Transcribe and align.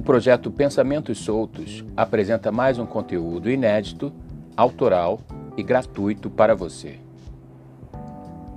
projeto 0.00 0.50
Pensamentos 0.50 1.18
Soltos 1.18 1.84
apresenta 1.94 2.50
mais 2.50 2.78
um 2.78 2.86
conteúdo 2.86 3.50
inédito, 3.50 4.10
autoral 4.56 5.20
e 5.54 5.62
gratuito 5.62 6.30
para 6.30 6.54
você. 6.54 6.98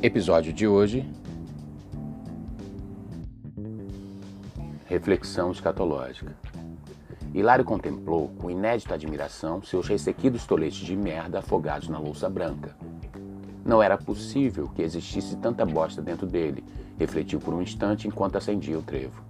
Episódio 0.00 0.52
de 0.54 0.66
hoje: 0.66 1.04
Reflexão 4.86 5.52
escatológica. 5.52 6.34
Hilário 7.34 7.64
contemplou 7.64 8.28
com 8.38 8.50
inédita 8.50 8.94
admiração 8.94 9.62
seus 9.62 9.86
ressequidos 9.86 10.46
toletes 10.46 10.78
de 10.78 10.96
merda 10.96 11.40
afogados 11.40 11.88
na 11.88 11.98
louça 11.98 12.28
branca. 12.30 12.74
Não 13.66 13.82
era 13.82 13.98
possível 13.98 14.70
que 14.74 14.80
existisse 14.80 15.36
tanta 15.36 15.66
bosta 15.66 16.00
dentro 16.00 16.26
dele, 16.26 16.64
refletiu 16.98 17.38
por 17.38 17.52
um 17.52 17.60
instante 17.60 18.08
enquanto 18.08 18.36
acendia 18.36 18.78
o 18.78 18.82
trevo. 18.82 19.22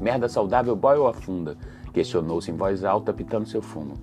Merda 0.00 0.28
saudável 0.28 0.76
boy 0.76 0.96
ou 0.96 1.08
afunda? 1.08 1.56
Questionou-se 1.92 2.50
em 2.50 2.56
voz 2.56 2.84
alta, 2.84 3.12
pitando 3.12 3.48
seu 3.48 3.60
fumo. 3.60 3.94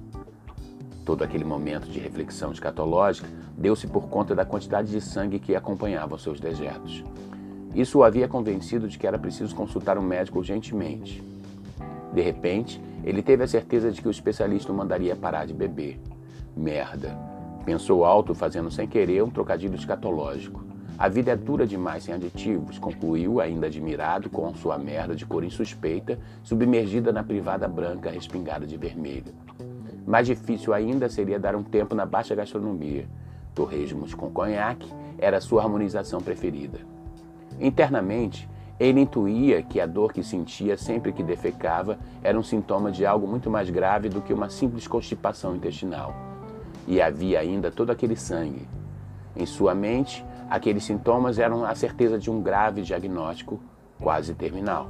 Todo 1.06 1.24
aquele 1.24 1.46
momento 1.46 1.88
de 1.88 2.00
reflexão 2.00 2.52
escatológica 2.52 3.28
deu-se 3.58 3.88
por 3.88 4.08
conta 4.10 4.36
da 4.36 4.44
quantidade 4.44 4.92
de 4.92 5.00
sangue 5.00 5.40
que 5.40 5.56
acompanhava 5.56 6.18
seus 6.18 6.40
dejetos. 6.40 7.04
Isso 7.74 8.00
o 8.00 8.04
havia 8.04 8.28
convencido 8.28 8.88
de 8.88 8.98
que 8.98 9.06
era 9.06 9.18
preciso 9.18 9.56
consultar 9.56 9.98
um 9.98 10.02
médico 10.02 10.40
urgentemente. 10.40 11.24
De 12.14 12.22
repente, 12.22 12.82
ele 13.04 13.22
teve 13.22 13.44
a 13.44 13.48
certeza 13.48 13.92
de 13.92 14.02
que 14.02 14.08
o 14.08 14.12
especialista 14.12 14.72
o 14.72 14.76
mandaria 14.76 15.16
parar 15.16 15.46
de 15.46 15.54
beber. 15.54 16.00
Merda! 16.56 17.16
Pensou 17.66 18.06
alto, 18.06 18.34
fazendo 18.34 18.72
sem 18.72 18.88
querer 18.88 19.24
um 19.24 19.30
trocadilho 19.30 19.76
escatológico. 19.76 20.64
A 20.98 21.10
vida 21.10 21.32
é 21.32 21.36
dura 21.36 21.68
demais 21.68 22.04
sem 22.04 22.14
aditivos, 22.14 22.80
concluiu, 22.80 23.42
ainda 23.42 23.68
admirado 23.68 24.30
com 24.30 24.54
sua 24.54 24.78
merda 24.78 25.14
de 25.14 25.26
cor 25.26 25.44
insuspeita, 25.44 26.18
submergida 26.42 27.12
na 27.12 27.22
privada 27.22 27.68
branca 27.68 28.10
respingada 28.10 28.66
de 28.66 28.78
vermelho. 28.78 29.34
Mais 30.08 30.26
difícil 30.26 30.74
ainda 30.74 31.10
seria 31.10 31.38
dar 31.38 31.54
um 31.54 31.64
tempo 31.64 31.94
na 31.94 32.06
baixa 32.06 32.34
gastronomia. 32.34 33.08
Torresmos 33.54 34.14
com 34.14 34.30
conhaque 34.30 34.88
era 35.18 35.42
sua 35.42 35.64
harmonização 35.64 36.22
preferida. 36.22 36.80
Internamente, 37.60 38.48
ele 38.80 39.02
intuía 39.02 39.62
que 39.64 39.82
a 39.82 39.86
dor 39.86 40.14
que 40.14 40.24
sentia 40.24 40.78
sempre 40.78 41.12
que 41.12 41.24
defecava 41.24 41.98
era 42.24 42.40
um 42.40 42.44
sintoma 42.44 42.90
de 42.90 43.06
algo 43.06 43.28
muito 43.28 43.50
mais 43.50 43.70
grave 43.70 44.08
do 44.08 44.22
que 44.22 44.34
uma 44.34 44.50
simples 44.50 44.88
constipação 44.88 45.56
intestinal. 45.56 46.16
E 46.88 47.02
havia 47.02 47.40
ainda 47.40 47.70
todo 47.70 47.90
aquele 47.90 48.16
sangue. 48.16 48.68
Em 49.36 49.46
sua 49.46 49.74
mente, 49.74 50.24
Aqueles 50.50 50.84
sintomas 50.84 51.40
eram 51.40 51.66
a 51.66 51.74
certeza 51.74 52.20
de 52.20 52.30
um 52.30 52.42
grave 52.42 52.82
diagnóstico 52.82 53.60
quase 54.00 54.34
terminal. 54.34 54.90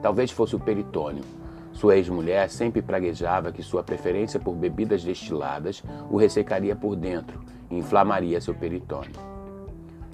Talvez 0.00 0.30
fosse 0.30 0.54
o 0.54 0.60
peritônio. 0.60 1.24
Sua 1.72 1.96
ex-mulher 1.96 2.48
sempre 2.48 2.80
praguejava 2.80 3.52
que 3.52 3.62
sua 3.62 3.82
preferência 3.82 4.38
por 4.38 4.54
bebidas 4.54 5.02
destiladas 5.02 5.82
o 6.10 6.16
ressecaria 6.16 6.74
por 6.74 6.96
dentro 6.96 7.40
e 7.70 7.76
inflamaria 7.76 8.40
seu 8.40 8.54
peritônio. 8.54 9.12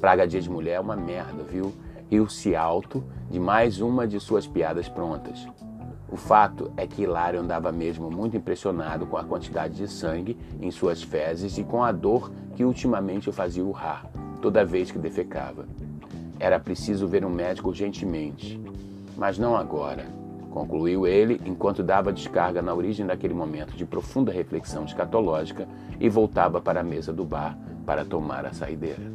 Praga 0.01 0.27
de 0.27 0.37
ex-mulher 0.37 0.75
é 0.75 0.81
uma 0.81 0.97
merda, 0.97 1.43
viu? 1.43 1.75
Riu-se 2.11 2.55
alto 2.55 3.05
de 3.31 3.41
mais 3.41 3.81
uma 3.81 4.07
de 4.07 4.21
suas 4.21 4.47
piadas 4.47 4.89
prontas. 4.89 5.47
O 6.11 6.17
fato 6.17 6.71
é 6.77 6.87
que 6.87 7.03
Hilário 7.03 7.41
andava 7.41 7.73
mesmo 7.73 8.11
muito 8.11 8.37
impressionado 8.37 9.07
com 9.07 9.17
a 9.17 9.25
quantidade 9.25 9.75
de 9.75 9.89
sangue 9.89 10.37
em 10.61 10.71
suas 10.71 11.03
fezes 11.03 11.59
e 11.59 11.65
com 11.65 11.83
a 11.83 11.91
dor 11.91 12.31
que 12.55 12.65
ultimamente 12.65 13.29
o 13.29 13.33
fazia 13.33 13.65
urrar 13.65 14.07
toda 14.45 14.63
vez 14.63 14.91
que 14.91 14.99
defecava. 14.99 15.67
Era 16.39 16.61
preciso 16.61 17.09
ver 17.09 17.25
um 17.25 17.31
médico 17.31 17.71
urgentemente, 17.71 18.61
mas 19.17 19.39
não 19.39 19.57
agora, 19.57 20.05
concluiu 20.51 21.07
ele 21.07 21.41
enquanto 21.47 21.83
dava 21.83 22.13
descarga 22.13 22.61
na 22.61 22.75
origem 22.75 23.07
daquele 23.07 23.33
momento 23.33 23.75
de 23.75 23.87
profunda 23.87 24.31
reflexão 24.31 24.85
escatológica 24.85 25.67
e 25.99 26.11
voltava 26.11 26.61
para 26.61 26.81
a 26.81 26.85
mesa 26.85 27.11
do 27.11 27.25
bar 27.25 27.59
para 27.87 28.05
tomar 28.05 28.45
a 28.45 28.53
saideira. 28.53 29.11